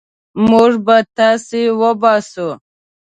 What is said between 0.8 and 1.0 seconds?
به